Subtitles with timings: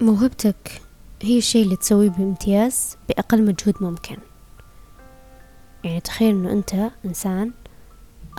[0.00, 0.82] موهبتك
[1.22, 4.16] هي الشيء اللي تسويه بامتياز بأقل مجهود ممكن.
[5.84, 7.52] يعني تخيل إنه أنت إنسان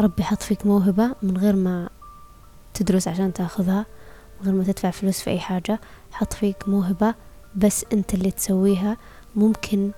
[0.01, 1.89] ربي حط فيك موهبة من غير ما
[2.73, 3.85] تدرس عشان تاخذها
[4.41, 5.79] من غير ما تدفع فلوس في أي حاجة
[6.12, 7.15] حط فيك موهبة
[7.55, 8.97] بس أنت اللي تسويها
[9.35, 9.91] ممكن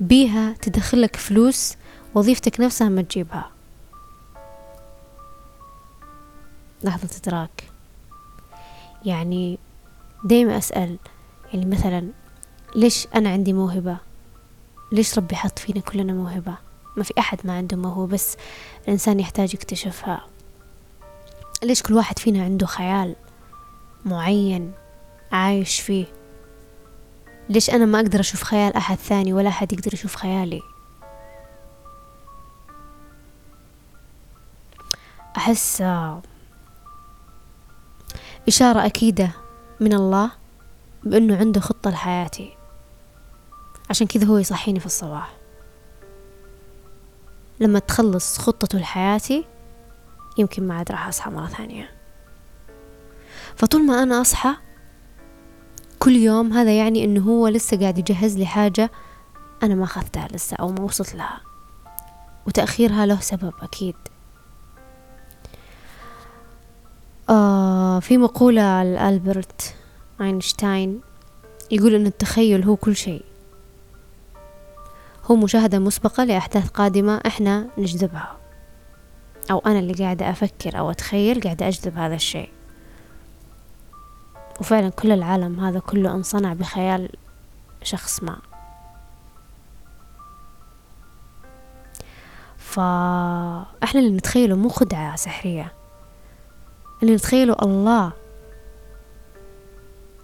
[0.00, 1.76] بيها تدخلك فلوس
[2.14, 3.50] وظيفتك نفسها ما تجيبها.
[6.84, 7.64] لحظة إدراك.
[9.04, 9.58] يعني
[10.24, 10.98] دايما أسأل
[11.52, 12.08] يعني مثلا
[12.76, 13.96] ليش أنا عندي موهبة؟
[14.92, 16.54] ليش ربي حط فينا كلنا موهبة؟
[16.96, 18.36] ما في أحد ما عنده موهبة بس
[18.84, 20.26] الإنسان يحتاج يكتشفها.
[21.62, 23.16] ليش كل واحد فينا عنده خيال
[24.04, 24.72] معين
[25.32, 26.06] عايش فيه؟
[27.48, 30.62] ليش أنا ما أقدر أشوف خيال أحد ثاني ولا أحد يقدر يشوف خيالي؟
[35.36, 36.22] أحس آه،
[38.48, 39.43] إشارة أكيدة
[39.84, 40.30] من الله
[41.04, 42.56] بأنه عنده خطة لحياتي.
[43.90, 45.36] عشان كذا هو يصحيني في الصباح.
[47.60, 49.44] لما تخلص خطته لحياتي
[50.38, 51.90] يمكن ما عاد راح أصحى مرة ثانية.
[53.56, 54.54] فطول ما أنا أصحى
[55.98, 58.90] كل يوم هذا يعني إنه هو لسه قاعد يجهز لي حاجة
[59.62, 61.40] أنا ما أخذتها لسه أو ما وصلت لها.
[62.46, 63.96] وتأخيرها له سبب أكيد.
[67.30, 69.74] آه في مقولة لألبرت
[70.20, 71.00] أينشتاين
[71.70, 73.24] يقول أن التخيل هو كل شيء.
[75.24, 78.36] هو مشاهدة مسبقة لأحداث قادمة إحنا نجذبها.
[79.50, 82.50] أو أنا اللي قاعدة أفكر أو أتخيل قاعدة أجذب هذا الشيء.
[84.60, 87.08] وفعلا كل العالم هذا كله انصنع بخيال
[87.82, 88.36] شخص ما.
[92.58, 95.72] فإحنا اللي نتخيله مو خدعة سحرية.
[97.04, 98.12] اللي نتخيله الله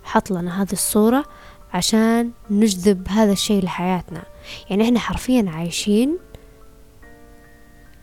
[0.03, 1.25] حط لنا هذه الصورة
[1.72, 4.22] عشان نجذب هذا الشيء لحياتنا.
[4.70, 6.19] يعني إحنا حرفيا عايشين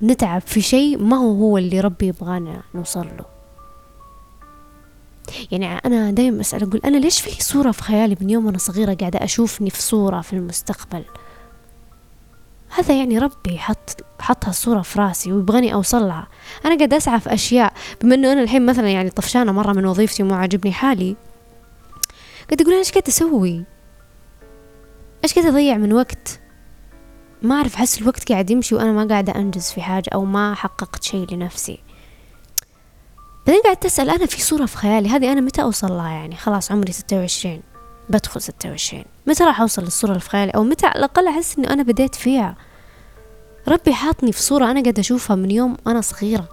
[0.01, 3.25] نتعب في شيء ما هو هو اللي ربي يبغانا نوصل له.
[5.51, 8.93] يعني أنا دايما أسأل أقول أنا ليش في صورة في خيالي من يوم وأنا صغيرة
[8.93, 11.03] قاعدة أشوفني في صورة في المستقبل؟
[12.69, 16.27] هذا يعني ربي حط حط هالصورة في راسي ويبغاني أوصل لها
[16.65, 20.23] أنا قاعد أسعى في أشياء بما إنه أنا الحين مثلا يعني طفشانة مرة من وظيفتي
[20.23, 21.15] ومو عاجبني حالي
[22.47, 23.63] قاعد أقول أنا إيش قاعد أسوي؟
[25.23, 26.39] إيش قاعد أضيع من وقت؟
[27.41, 31.03] ما أعرف أحس الوقت قاعد يمشي وأنا ما قاعدة أنجز في حاجة أو ما حققت
[31.03, 31.79] شيء لنفسي.
[33.47, 36.71] بعدين قاعد تسأل أنا في صورة في خيالي هذه أنا متى أوصل لها يعني؟ خلاص
[36.71, 37.61] عمري ستة وعشرين.
[38.09, 39.05] بدخل ستة وعشرين.
[39.27, 42.55] متى راح أوصل للصورة خيالي أو متى على الأقل أحس إنه أنا بديت فيها؟
[43.67, 46.49] ربي حاطني في صورة أنا قاعدة أشوفها من يوم أنا صغيرة.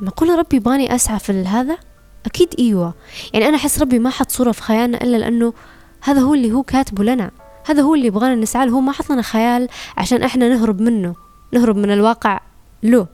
[0.00, 1.78] معقولة ربي يبغاني أسعى في هذا؟
[2.26, 2.94] أكيد إيوة.
[3.32, 5.52] يعني أنا أحس ربي ما حط صورة في خيالنا إلا لأنه
[6.00, 7.30] هذا هو اللي هو كاتبه لنا.
[7.66, 8.72] هذا هو اللي يبغانا نسعى له.
[8.72, 11.14] هو ما حط لنا خيال عشان إحنا نهرب منه.
[11.52, 12.40] نهرب من الواقع
[12.82, 13.06] له.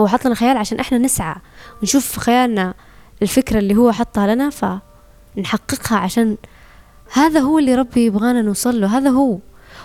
[0.00, 1.34] هو حط لنا خيال عشان إحنا نسعى.
[1.80, 2.74] ونشوف في خيالنا
[3.22, 4.50] الفكرة اللي هو حطها لنا
[5.36, 6.36] فنحققها عشان
[7.12, 9.38] هذا هو اللي ربي يبغانا نوصل له هذا هو.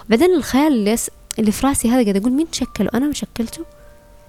[0.10, 1.10] بعدين الخيال اللي, أس...
[1.40, 3.66] اللي في رأسي هذا قاعد أقول مين شكله؟ أنا شكلته؟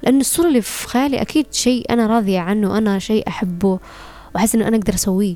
[0.03, 3.79] لأن الصورة اللي في خيالي أكيد شيء أنا راضية عنه أنا شيء أحبه
[4.35, 5.35] وأحس إنه أنا أقدر أسويه.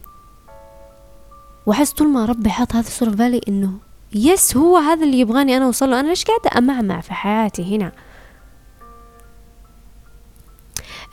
[1.66, 3.72] وأحس طول ما ربي حاط هذه الصورة في بالي إنه
[4.12, 6.00] يس هو هذا اللي يبغاني أنا أوصل له.
[6.00, 7.92] أنا ليش قاعدة أمعمع في حياتي هنا؟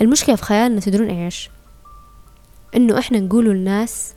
[0.02, 1.50] المشكلة في خيالنا تدرون إيش؟
[2.76, 4.14] إنه إحنا نقوله للناس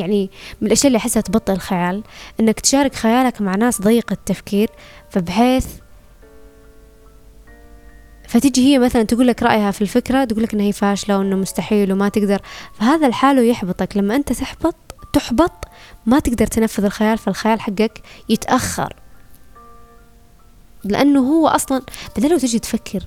[0.00, 2.02] يعني من الأشياء اللي أحسها تبطئ الخيال
[2.40, 4.70] إنك تشارك خيالك مع ناس ضيقة التفكير
[5.10, 5.66] فبحيث
[8.28, 11.92] فتجي هي مثلا تقول لك رأيها في الفكرة تقول لك إن هي فاشلة وإنه مستحيل
[11.92, 12.42] وما تقدر
[12.74, 13.96] فهذا الحاله يحبطك.
[13.96, 14.74] لما أنت تحبط
[15.12, 15.64] تحبط
[16.06, 18.96] ما تقدر تنفذ الخيال فالخيال حقك يتأخر.
[20.84, 21.82] لأنه هو أصلا
[22.16, 23.00] بعدين لو تجي تفكر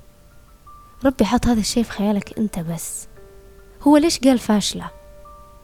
[1.04, 3.06] ربي حط هذا الشيء في خيالك أنت بس.
[3.82, 5.01] هو ليش قال فاشلة؟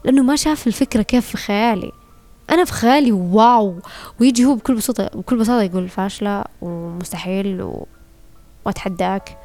[0.05, 1.93] لأنه ما شاف الفكرة كيف في خيالي.
[2.51, 3.81] أنا في خيالي واو.
[4.21, 7.87] ويجي هو بكل بساطة بكل بساطة يقول فاشلة ومستحيل و...
[8.65, 9.39] وأتحداك.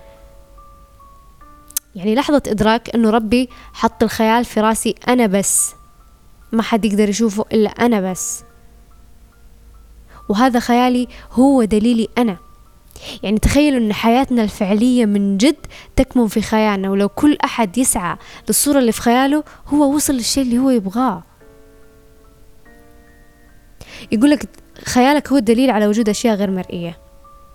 [1.95, 5.73] يعني لحظة إدراك أنه ربي حط الخيال في راسي أنا بس.
[6.51, 8.43] ما حد يقدر يشوفه إلا أنا بس.
[10.29, 12.37] وهذا خيالي هو دليلي أنا.
[13.23, 15.65] يعني تخيلوا أن حياتنا الفعلية من جد
[15.95, 18.17] تكمن في خيالنا ولو كل أحد يسعى
[18.47, 21.23] للصورة اللي في خياله هو وصل للشيء اللي هو يبغاه.
[24.11, 24.49] يقول لك
[24.85, 26.97] خيالك هو الدليل على وجود أشياء غير مرئية.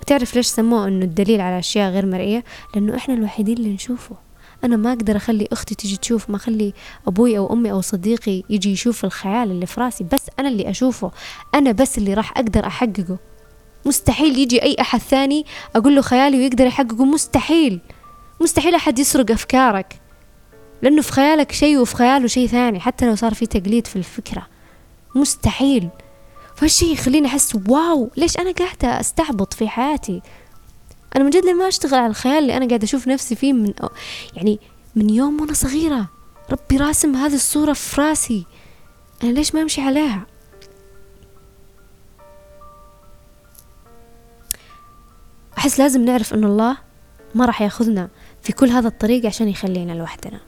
[0.06, 2.44] تعرف ليش سموه أنه الدليل على أشياء غير مرئية؟
[2.74, 4.16] لأنه إحنا الوحيدين اللي نشوفه.
[4.64, 6.72] أنا ما أقدر أخلي أختي تجي تشوف ما أخلي
[7.06, 11.10] أبوي أو أمي أو صديقي يجي يشوف الخيال اللي في راسي بس أنا اللي أشوفه.
[11.54, 13.18] أنا بس اللي راح أقدر أحققه.
[13.88, 15.46] مستحيل يجي أي أحد ثاني
[15.76, 17.04] أقول له خيالي ويقدر يحققه.
[17.04, 17.80] مستحيل.
[18.40, 20.00] مستحيل أحد يسرق أفكارك.
[20.82, 24.46] لأنه في خيالك شيء وفي خياله شيء ثاني حتى لو صار في تقليد في الفكرة.
[25.14, 25.88] مستحيل.
[26.56, 30.22] فهالشي يخليني أحس واو ليش أنا قاعدة أستعبط في حياتي؟
[31.16, 33.74] أنا من جد لما أشتغل على الخيال اللي أنا قاعدة أشوف نفسي فيه من
[34.36, 34.58] يعني
[34.96, 36.08] من يوم وأنا صغيرة.
[36.50, 38.46] ربي راسم هذه الصورة في راسي.
[39.24, 40.26] أنا ليش ما أمشي عليها؟
[45.58, 46.76] أحس لازم نعرف أن الله
[47.34, 48.08] ما راح يأخذنا
[48.42, 50.40] في كل هذا الطريق عشان يخلينا لوحدنا.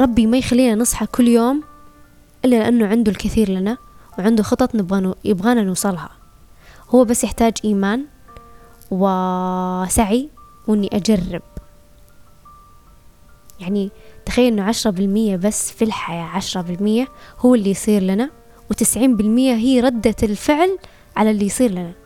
[0.00, 1.62] ربي ما يخلينا نصحى كل يوم
[2.44, 3.78] إلا لأنه عنده الكثير لنا
[4.18, 6.10] وعنده خطط نبغى يبغانا نوصلها.
[6.88, 8.04] هو بس يحتاج إيمان
[8.90, 10.28] وسعي
[10.68, 11.42] وإني أجرب.
[13.60, 13.90] يعني
[14.26, 17.08] تخيل إنه عشرة بالمية بس في الحياة عشرة بالمية
[17.38, 18.30] هو اللي يصير لنا
[18.70, 20.78] وتسعين بالمية هي ردة الفعل
[21.16, 22.03] على اللي يصير لنا.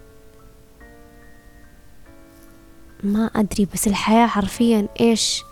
[3.03, 5.43] ما أدري بس الحياة حرفيا إيش؟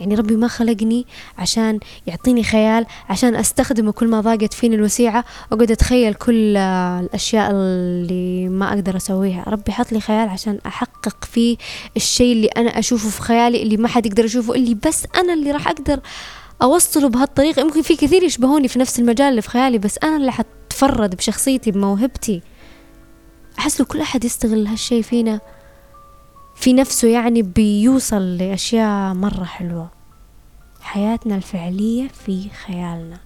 [0.00, 1.06] يعني ربي ما خلقني
[1.38, 5.24] عشان يعطيني خيال عشان أستخدمه كل ما ضاقت فيني الوسيعة.
[5.52, 9.44] أقعد أتخيل كل الأشياء اللي ما أقدر أسويها.
[9.46, 11.56] ربي حط لي خيال عشان أحقق فيه
[11.96, 15.50] الشيء اللي أنا أشوفه في خيالي اللي ما حد يقدر يشوفه اللي بس أنا اللي
[15.50, 16.00] راح أقدر
[16.62, 17.60] أوصله بهالطريقة.
[17.60, 21.70] يمكن في كثير يشبهوني في نفس المجال اللي في خيالي بس أنا اللي حتفرد بشخصيتي
[21.70, 22.42] بموهبتي.
[23.58, 25.40] أحس لو كل أحد يستغل هالشي فينا
[26.56, 29.90] في نفسه يعني بيوصل لأشياء مرة حلوة.
[30.80, 33.25] حياتنا الفعلية في خيالنا.